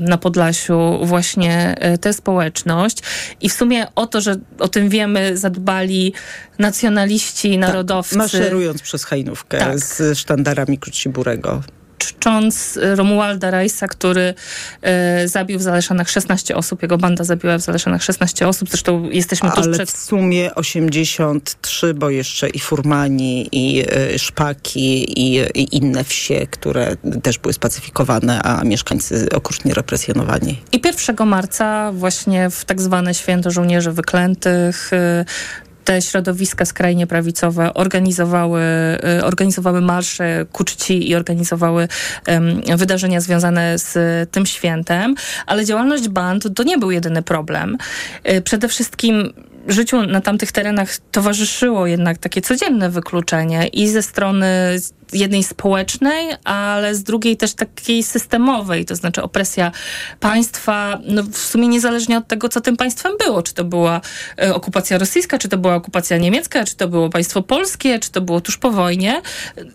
[0.00, 2.98] na Podlasiu właśnie tę społeczność
[3.40, 6.12] i w sumie o to, że o tym wiemy, zadbali
[6.58, 8.10] nacjonaliści, narodowcy.
[8.10, 9.78] Tak, maszerując przez Hajnówkę Tak.
[9.78, 11.62] z sztandarami Kruciburego.
[12.06, 14.34] Czcząc Romualda Rajsa, który
[14.82, 16.82] e, zabił w Zaleszanach 16 osób.
[16.82, 18.68] Jego banda zabiła w Zaleszanach 16 osób.
[18.68, 19.90] Zresztą jesteśmy tuż Ale przed...
[19.90, 23.84] w sumie 83, bo jeszcze i Furmani, i
[24.14, 30.62] y, Szpaki, i, i inne wsie, które też były spacyfikowane, a mieszkańcy okrutnie represjonowani.
[30.72, 35.24] I 1 marca właśnie w tak zwane święto żołnierzy wyklętych y,
[35.84, 38.62] te środowiska skrajnie prawicowe organizowały,
[39.18, 41.88] y, organizowały marsze ku czci i organizowały
[42.26, 43.94] em, wydarzenia związane z
[44.30, 45.14] tym świętem,
[45.46, 47.78] ale działalność band to nie był jedyny problem.
[48.30, 49.32] Y, Przede wszystkim
[49.70, 54.46] życiu na tamtych terenach towarzyszyło jednak takie codzienne wykluczenie i ze strony
[55.12, 59.72] jednej społecznej, ale z drugiej też takiej systemowej, to znaczy opresja
[60.20, 63.42] państwa, no w sumie niezależnie od tego, co tym państwem było.
[63.42, 64.00] Czy to była
[64.42, 68.20] e, okupacja rosyjska, czy to była okupacja niemiecka, czy to było państwo polskie, czy to
[68.20, 69.22] było tuż po wojnie.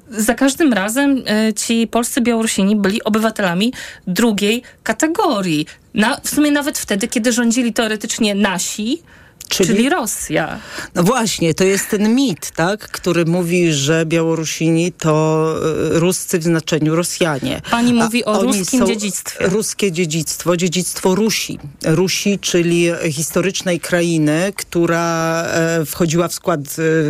[0.10, 3.73] Za każdym razem e, ci polscy Białorusini byli obywatelami
[4.08, 5.65] drugiej kategorii.
[5.93, 9.02] Na, w sumie nawet wtedy, kiedy rządzili teoretycznie nasi,
[9.50, 10.60] Czyli, Czyli Rosja.
[10.96, 15.56] No właśnie, to jest ten mit, tak, który mówi, że Białorusini to
[15.96, 17.62] e, ruscy w znaczeniu Rosjanie.
[17.72, 19.48] Pani mówi o ruskim dziedzictwie.
[19.48, 21.60] Ruskie dziedzictwo, dziedzictwo Rusi.
[21.86, 26.64] Rusi, czyli historycznej krainy, która e, wchodziła w skład e,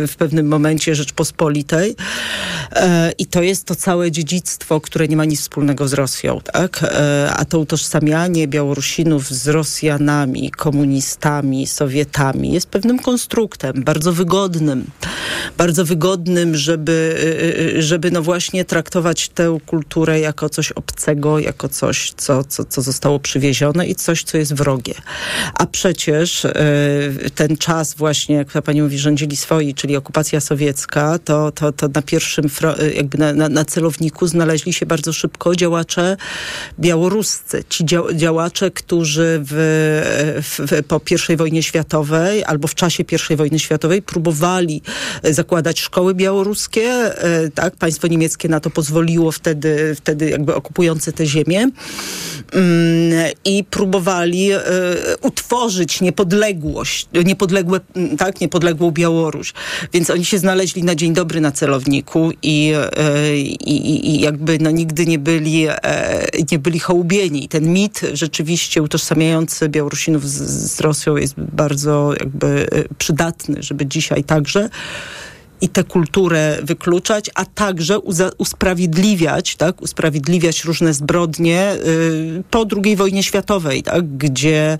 [0.06, 1.96] w pewnym momencie Rzeczpospolitej.
[3.18, 6.84] I to jest to całe dziedzictwo, które nie ma nic wspólnego z Rosją, tak?
[7.36, 14.84] A to utożsamianie Białorusinów z Rosjanami, komunistami, Sowietami, jest pewnym konstruktem, bardzo wygodnym.
[15.56, 17.16] Bardzo wygodnym, żeby,
[17.72, 22.64] y, y, żeby no właśnie traktować tę kulturę jako coś obcego, jako coś, co, co,
[22.64, 24.94] co zostało przywiezione i coś, co jest wrogie.
[25.54, 26.50] A przecież y,
[27.34, 32.02] ten czas właśnie, jak pani mówi, rządzili swoi, czyli okupacja sowiecka, to, to, to na
[32.02, 32.44] pierwszym,
[32.94, 36.16] jakby na, na, na celowniku znaleźli się bardzo szybko działacze
[36.80, 37.64] białoruscy.
[37.68, 39.54] Ci działacze, którzy w,
[40.42, 44.82] w, po I wojnie światowej albo w czasie I wojny światowej próbowali
[45.22, 46.82] e, zakładać szkoły białoruskie.
[46.82, 53.64] E, tak, państwo niemieckie na to pozwoliło wtedy, wtedy jakby okupujące te ziemię mm, i
[53.64, 54.60] próbowali e,
[55.22, 57.80] utworzyć niepodległość, niepodległe,
[58.18, 59.52] tak, niepodległą Białoruś.
[59.92, 62.72] Więc oni się znaleźli na dzień dobry na celowniku i,
[63.66, 65.66] i, i jakby no, nigdy nie byli,
[66.52, 67.48] nie byli hołubieni.
[67.48, 74.24] Ten mit rzeczywiście utożsamiający Białorusinów z, z Rosją jest bardzo jakby y, przydatny, żeby dzisiaj
[74.24, 74.68] także
[75.60, 77.98] i tę kulturę wykluczać, a także
[78.38, 84.78] usprawiedliwiać, tak, usprawiedliwiać różne zbrodnie y, po II wojnie światowej, tak, gdzie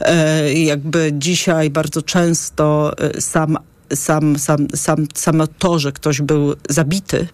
[0.00, 3.58] y, jakby dzisiaj bardzo często y, sam
[3.94, 7.28] sam, sam, sam, samo to, że ktoś był zabity,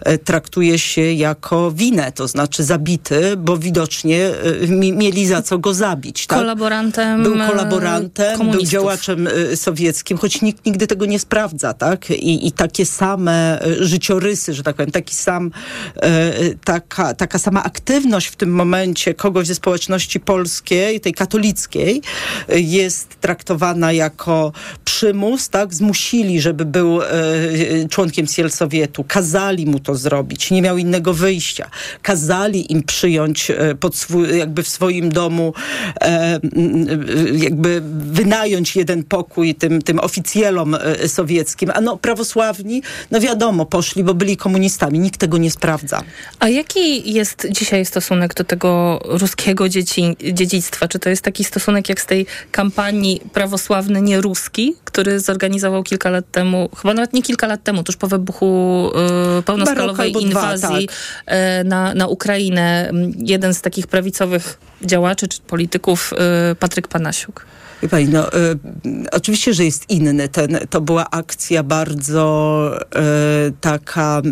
[0.00, 5.74] e, traktuje się jako winę, to znaczy zabity, bo widocznie e, mieli za co go
[5.74, 6.26] zabić.
[6.26, 6.38] Tak?
[6.38, 12.10] Kolaborantem Był kolaborantem, był działaczem e, sowieckim, choć nikt nigdy tego nie sprawdza, tak?
[12.10, 15.50] I, i takie same życiorysy, że tak powiem, taki sam,
[16.64, 22.02] taka, taka sama aktywność w tym momencie kogoś ze społeczności polskiej, tej katolickiej,
[22.48, 24.52] jest traktowana jako
[24.84, 25.74] przymus, tak?
[25.74, 27.06] Zmuszenie zmusili, żeby był e,
[27.90, 31.70] członkiem Sowietu, kazali mu to zrobić, nie miał innego wyjścia.
[32.02, 35.54] Kazali im przyjąć e, pod swój, jakby w swoim domu,
[36.00, 36.40] e,
[37.32, 40.76] jakby wynająć jeden pokój tym, tym oficjelom
[41.06, 41.70] sowieckim.
[41.74, 44.98] A no prawosławni, no wiadomo, poszli, bo byli komunistami.
[44.98, 46.02] Nikt tego nie sprawdza.
[46.38, 50.88] A jaki jest dzisiaj stosunek do tego ruskiego dzieci, dziedzictwa?
[50.88, 56.10] Czy to jest taki stosunek jak z tej kampanii prawosławny nie ruski, który zorganizował kilka
[56.10, 58.90] lat temu, chyba nawet nie kilka lat temu, tuż po wybuchu
[59.38, 60.94] y, pełnoskalowej inwazji dwa,
[61.24, 61.34] tak.
[61.34, 66.12] y, na, na Ukrainę, jeden z takich prawicowych działaczy czy polityków,
[66.52, 67.46] y, Patryk Panasiuk.
[67.84, 68.58] Wie pani, no, y,
[69.12, 70.28] oczywiście, że jest inny.
[70.28, 72.70] Ten, to była akcja bardzo
[73.48, 74.22] y, taka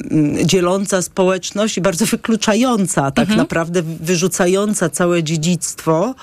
[0.40, 3.38] y, dzieląca społeczność i bardzo wykluczająca, tak mhm.
[3.38, 6.14] naprawdę wyrzucająca całe dziedzictwo,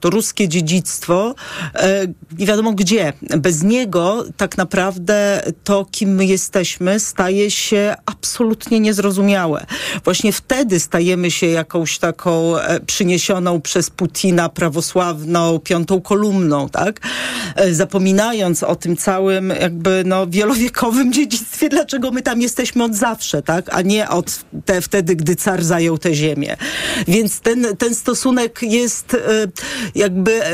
[0.00, 1.34] to ruskie dziedzictwo,
[1.74, 3.12] y, nie wiadomo gdzie.
[3.38, 9.66] Bez niego tak naprawdę to, kim my jesteśmy, staje się absolutnie niezrozumiałe.
[10.04, 17.00] Właśnie wtedy stajemy się jakąś taką e, przyniesioną przez Putina prawosławną piątą kolumną, tak?
[17.56, 23.42] E, zapominając o tym całym jakby no, wielowiekowym dziedzictwie, dlaczego my tam jesteśmy od zawsze,
[23.42, 23.74] tak?
[23.74, 26.56] A nie od te, wtedy, gdy car zajął tę ziemię.
[27.08, 29.18] Więc ten, ten stosunek jest e,
[29.94, 30.50] jakby e,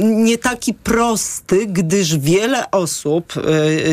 [0.00, 3.32] nie taki prosty, gdyż wiele osób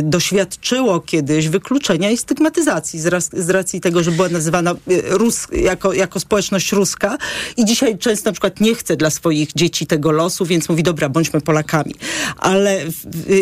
[0.04, 4.76] doświadczyło kiedyś wykluczenia i stygmatyzacji z, raz, z racji tego, że była nazywana
[5.10, 7.18] Rus, jako, jako społeczność ruska
[7.58, 11.10] i dzisiaj często na przykład nie chce dla swoich dzieci tego losu, więc mówi, dobra,
[11.10, 11.96] bądźmy Polakami.
[12.38, 12.86] Ale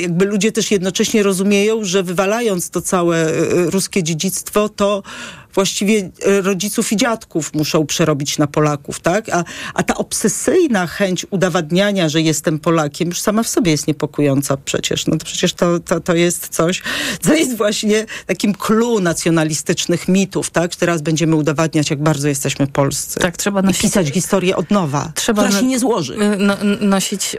[0.01, 3.31] jakby ludzie też jednocześnie rozumieją, że wywalając to całe e,
[3.69, 5.03] ruskie dziedzictwo, to
[5.53, 9.29] właściwie e, rodziców i dziadków muszą przerobić na Polaków, tak?
[9.29, 14.57] A, a ta obsesyjna chęć udowadniania, że jestem Polakiem, już sama w sobie jest niepokojąca
[14.57, 15.07] przecież.
[15.07, 16.81] No to przecież to, to, to jest coś,
[17.21, 20.75] co jest właśnie takim clue nacjonalistycznych mitów, tak?
[20.75, 23.19] Teraz będziemy udowadniać, jak bardzo jesteśmy polscy.
[23.19, 23.81] Tak, trzeba nosić...
[23.81, 26.13] I pisać historię od nowa, trzeba która się nie złoży.
[26.13, 27.37] Y, no, nosić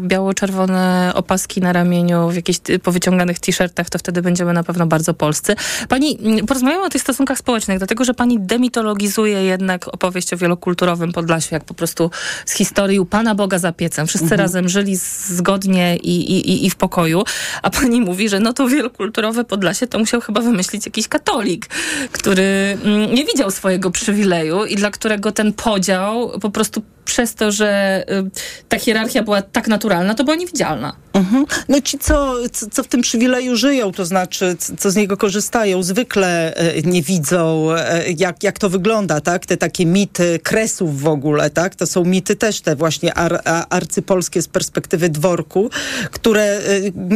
[0.00, 5.56] biało-czerwone opaski na ramieniu w jakichś powyciąganych t-shirtach, to wtedy będziemy na pewno bardzo polscy.
[5.88, 10.36] Pani, mm, porozmawiamy o tych stosunkach społecznych społecznych, dlatego że pani demitologizuje jednak opowieść o
[10.36, 12.10] wielokulturowym Podlasiu, jak po prostu
[12.46, 14.06] z historii u Pana Boga za piecem.
[14.06, 14.40] Wszyscy mhm.
[14.40, 17.24] razem żyli zgodnie i, i, i w pokoju,
[17.62, 21.66] a pani mówi, że no to wielokulturowe Podlasie to musiał chyba wymyślić jakiś katolik,
[22.12, 27.52] który mm, nie widział swojego przywileju i dla którego ten podział po prostu przez to,
[27.52, 28.30] że y,
[28.68, 30.96] ta hierarchia była tak naturalna, to była niewidzialna.
[31.12, 31.46] Mhm.
[31.68, 32.34] No ci, co,
[32.72, 37.72] co, w tym przywileju żyją, to znaczy, co z niego korzystają, zwykle e, nie widzą,
[37.72, 39.46] e, jak, jak to wygląda, tak?
[39.46, 41.74] Te takie mity kresów w ogóle, tak?
[41.74, 45.70] To są mity też te właśnie ar, arcypolskie z perspektywy dworku,
[46.10, 46.60] które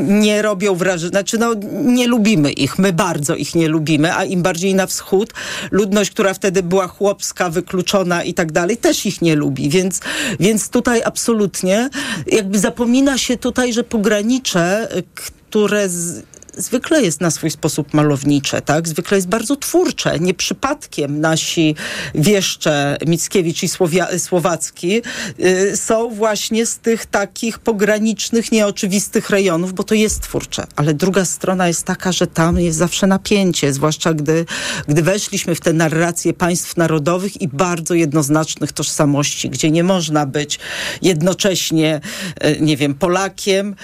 [0.09, 4.43] nie robią wrażenia, znaczy no nie lubimy ich, my bardzo ich nie lubimy, a im
[4.43, 5.33] bardziej na wschód,
[5.71, 10.01] ludność, która wtedy była chłopska, wykluczona i tak dalej, też ich nie lubi, więc,
[10.41, 11.91] więc tutaj absolutnie
[12.27, 16.23] jakby zapomina się tutaj, że pogranicze, które z,
[16.57, 18.89] zwykle jest na swój sposób malownicze, tak?
[18.89, 20.21] Zwykle jest bardzo twórcze.
[20.21, 21.75] Nie przypadkiem nasi
[22.15, 25.03] wieszcze Mickiewicz i Słowia Słowacki
[25.41, 30.67] y, są właśnie z tych takich pogranicznych, nieoczywistych rejonów, bo to jest twórcze.
[30.77, 34.45] Ale druga strona jest taka, że tam jest zawsze napięcie, zwłaszcza gdy,
[34.89, 40.59] gdy weszliśmy w te narracje państw narodowych i bardzo jednoznacznych tożsamości, gdzie nie można być
[41.03, 42.01] jednocześnie,
[42.45, 43.77] y, nie wiem, Polakiem,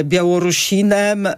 [0.00, 1.32] y, Białorusinem, y,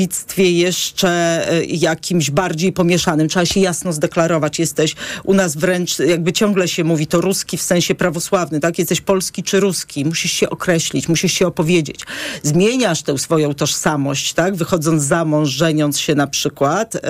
[0.00, 3.28] o dziedzictwie jeszcze y, jakimś bardziej pomieszanym.
[3.28, 4.58] Trzeba się jasno zdeklarować.
[4.58, 8.78] Jesteś u nas wręcz, jakby ciągle się mówi, to ruski w sensie prawosławny, tak?
[8.78, 10.04] Jesteś polski czy ruski.
[10.04, 12.00] Musisz się określić, musisz się opowiedzieć.
[12.42, 14.56] Zmieniasz tę swoją tożsamość, tak?
[14.56, 17.00] Wychodząc za mąż, żeniąc się na przykład y,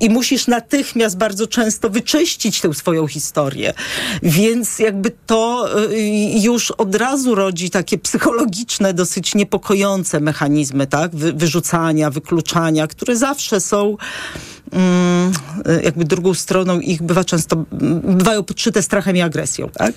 [0.00, 3.74] i musisz natychmiast bardzo często wyczyścić tę swoją historię.
[4.22, 11.16] Więc jakby to y, już od razu rodzi takie psychologiczne, dosyć niepokojące mechanizmy, tak?
[11.16, 13.96] Wy, wyrzucania, wykluczania, które zawsze są
[15.82, 17.64] jakby drugą stroną ich bywa często,
[18.02, 19.94] bywają podszyte strachem i agresją, tak?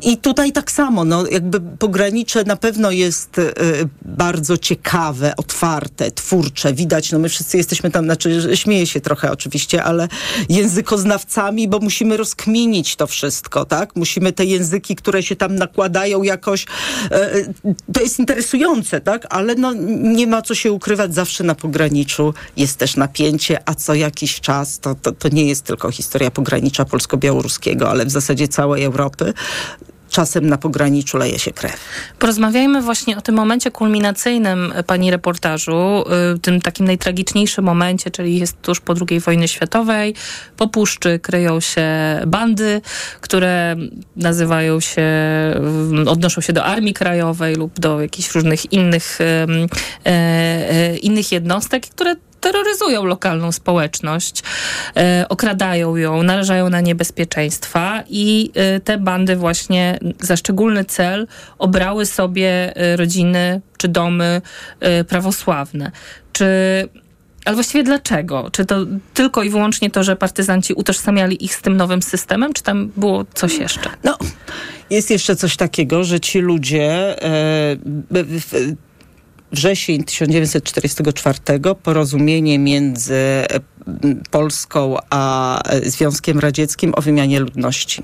[0.00, 3.52] I tutaj tak samo, no jakby pogranicze na pewno jest y,
[4.02, 9.84] bardzo ciekawe, otwarte, twórcze, widać, no my wszyscy jesteśmy tam, znaczy śmieję się trochę oczywiście,
[9.84, 10.08] ale
[10.48, 13.96] językoznawcami, bo musimy rozkminić to wszystko, tak?
[13.96, 17.54] Musimy te języki, które się tam nakładają jakoś, y,
[17.92, 19.26] to jest interesujące, tak?
[19.30, 19.72] Ale no
[20.02, 24.78] nie ma co się ukrywać, zawsze na pograniczu jest też napięcie, a co jakiś czas,
[24.78, 29.34] to, to, to nie jest tylko historia pogranicza polsko-białoruskiego, ale w zasadzie całej Europy,
[30.12, 31.76] czasem na pograniczu leje się krew.
[32.18, 38.62] Porozmawiajmy właśnie o tym momencie kulminacyjnym pani reportażu, y, tym takim najtragiczniejszym momencie, czyli jest
[38.62, 40.14] tuż po II wojnie światowej.
[40.56, 41.86] Po puszczy kryją się
[42.26, 42.80] bandy,
[43.20, 43.76] które
[44.16, 45.02] nazywają się,
[46.06, 49.18] y, odnoszą się do Armii Krajowej lub do jakichś różnych innych,
[50.04, 54.42] e, innych jednostek, które terroryzują lokalną społeczność,
[54.96, 61.26] e, okradają ją, narażają na niebezpieczeństwa i e, te bandy właśnie za szczególny cel
[61.58, 64.42] obrały sobie e, rodziny czy domy
[65.08, 65.90] prawosławne.
[66.32, 66.46] Czy
[67.44, 68.50] ale właściwie dlaczego?
[68.52, 68.76] Czy to
[69.14, 73.24] tylko i wyłącznie to, że partyzanci utożsamiali ich z tym nowym systemem, czy tam było
[73.34, 73.90] coś jeszcze?
[74.04, 74.18] No,
[74.90, 77.16] jest jeszcze coś takiego, że ci ludzie
[79.52, 81.38] wrzesień 1944
[81.82, 83.16] porozumienie między
[84.30, 88.02] Polską a Związkiem Radzieckim o wymianie ludności.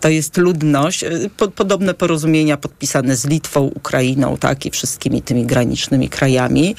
[0.00, 1.04] To jest ludność,
[1.36, 6.74] po, podobne porozumienia podpisane z Litwą, Ukrainą, tak, i wszystkimi tymi granicznymi krajami,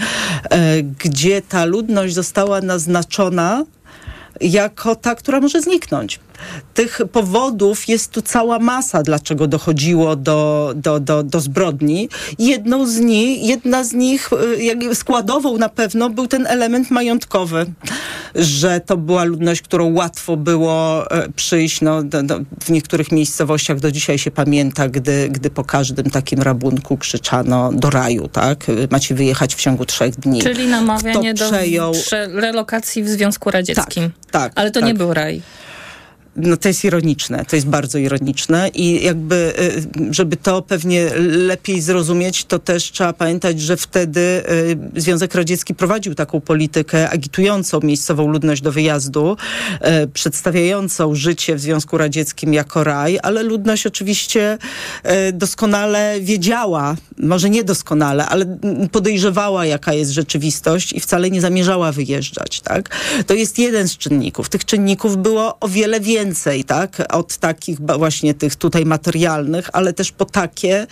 [0.50, 3.66] e, gdzie ta ludność została naznaczona
[4.42, 6.20] jako ta, która może zniknąć.
[6.74, 12.10] Tych powodów jest tu cała masa, dlaczego dochodziło do, do, do, do zbrodni.
[12.40, 17.66] Jedną z nich, jedna z nich, jak składową na pewno, był ten element majątkowy,
[18.36, 21.82] że to była ludność, którą łatwo było przyjść.
[21.82, 26.42] No, do, do, w niektórych miejscowościach do dzisiaj się pamięta, gdy, gdy po każdym takim
[26.42, 28.66] rabunku krzyczano do raju, tak?
[28.92, 30.42] Macie wyjechać w ciągu trzech dni.
[30.42, 31.94] Czyli namawianie do przejął...
[32.34, 34.12] relokacji w Związku Radzieckim.
[34.32, 34.52] Tak, tak.
[34.56, 34.88] Ale to tak.
[34.88, 35.42] nie był raj
[36.38, 39.54] no to jest ironiczne, to jest bardzo ironiczne i jakby,
[40.12, 44.44] żeby to pewnie lepiej zrozumieć, to też trzeba pamiętać, że wtedy
[44.96, 49.38] Związek Radziecki prowadził taką politykę agitującą miejscową ludność do wyjazdu,
[50.14, 54.58] przedstawiającą życie w Związku Radzieckim jako raj, ale ludność oczywiście
[55.34, 58.58] doskonale wiedziała, może nie doskonale, ale
[58.92, 62.90] podejrzewała, jaka jest rzeczywistość i wcale nie zamierzała wyjeżdżać, tak?
[63.28, 64.50] To jest jeden z czynników.
[64.50, 67.04] Tych czynników było o wiele więcej więcej, tak?
[67.10, 70.88] Od takich właśnie tych tutaj materialnych, ale też po takie,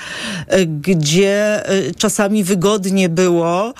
[0.81, 1.63] gdzie
[1.97, 3.73] czasami wygodnie było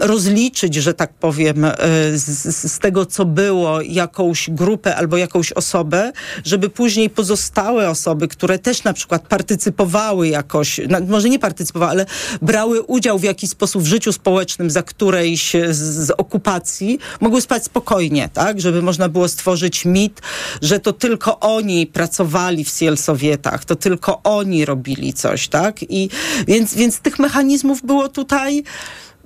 [0.00, 1.66] rozliczyć, że tak powiem,
[2.14, 6.12] z, z tego, co było, jakąś grupę albo jakąś osobę,
[6.44, 12.06] żeby później pozostałe osoby, które też na przykład partycypowały jakoś, może nie partycypowały, ale
[12.42, 17.64] brały udział w jakiś sposób w życiu społecznym za którejś z, z okupacji, mogły spać
[17.64, 18.60] spokojnie, tak?
[18.60, 20.20] Żeby można było stworzyć mit
[20.62, 25.82] że to tylko oni pracowali w Sielsowietach, to tylko oni robili coś, tak?
[25.82, 26.10] I
[26.46, 28.62] więc, więc tych mechanizmów było tutaj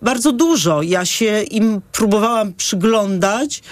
[0.02, 0.82] bardzo dużo.
[0.82, 3.62] Ja się im próbowałam przyglądać.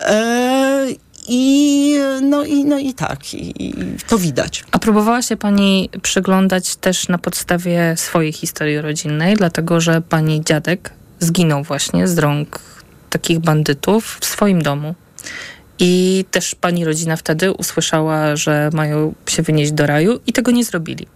[0.00, 0.86] E,
[1.28, 3.74] i no, i no i tak, i, i,
[4.06, 4.64] to widać.
[4.70, 10.90] A próbowała się pani przyglądać też na podstawie swojej historii rodzinnej, dlatego że pani dziadek
[11.20, 12.60] zginął właśnie z rąk
[13.10, 14.94] takich bandytów w swoim domu.
[15.78, 20.64] I też pani rodzina wtedy usłyszała, że mają się wynieść do raju i tego nie
[20.64, 21.06] zrobili.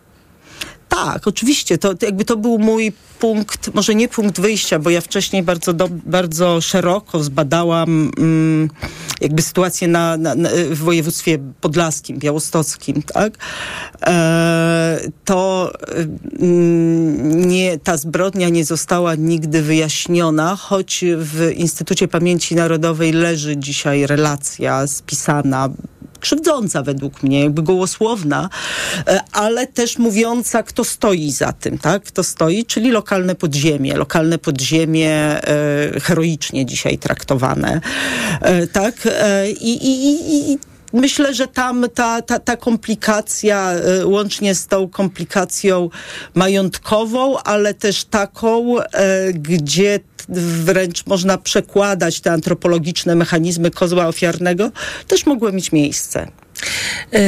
[0.89, 1.78] Tak, oczywiście.
[1.78, 5.89] To, jakby to był mój punkt, może nie punkt wyjścia, bo ja wcześniej bardzo, do,
[5.91, 8.70] bardzo szeroko zbadałam mm,
[9.20, 13.32] jakby sytuację na, na, na, w województwie podlaskim, białostockim, tak?
[14.07, 15.72] E, to
[16.39, 24.07] mm, nie, ta zbrodnia nie została nigdy wyjaśniona, choć w Instytucie Pamięci Narodowej leży dzisiaj
[24.07, 25.68] relacja spisana
[26.21, 28.49] krzywdząca według mnie, jakby gołosłowna,
[29.07, 32.03] e, ale też mówiąca, kto stoi za tym, tak?
[32.03, 33.97] Kto stoi, czyli lokalne podziemie.
[33.97, 37.81] Lokalne podziemie e, heroicznie dzisiaj traktowane,
[38.41, 38.95] e, tak?
[39.07, 40.59] E, i, i, i
[40.93, 45.91] myślę, że tam ta, ta, ta komplikacja, e, łącznie z tą komplikacją
[46.34, 50.01] majątkową, ale też taką, e, gdzie
[50.64, 54.70] wręcz można przekładać te antropologiczne mechanizmy kozła ofiarnego,
[55.07, 56.28] też mogły mieć miejsce.